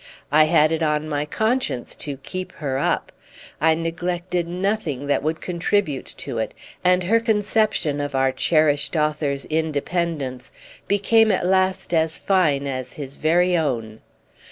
I 0.31 0.45
had 0.45 0.71
it 0.71 0.81
on 0.81 1.07
my 1.07 1.27
conscience 1.27 1.95
to 1.97 2.17
keep 2.17 2.53
her 2.53 2.79
up: 2.79 3.11
I 3.61 3.75
neglected 3.75 4.47
nothing 4.47 5.05
that 5.05 5.21
would 5.21 5.41
contribute 5.41 6.07
to 6.17 6.39
it, 6.39 6.55
and 6.83 7.03
her 7.03 7.19
conception 7.19 8.01
of 8.01 8.15
our 8.15 8.31
cherished 8.31 8.95
author's 8.95 9.45
independence 9.45 10.51
became 10.87 11.31
at 11.31 11.45
last 11.45 11.93
as 11.93 12.17
fine 12.17 12.65
as 12.65 12.93
his 12.93 13.17
very 13.17 13.55
own. 13.55 14.01